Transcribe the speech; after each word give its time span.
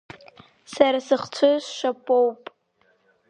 Сара 0.73 0.99
сыхцәы 1.07 1.51
шшапоуп! 1.65 2.41